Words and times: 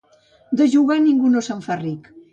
De 0.61 0.65
jugar, 0.75 0.97
ningú 1.05 1.33
no 1.35 1.47
se'n 1.49 1.63
fa 1.69 1.81
ric. 1.87 2.15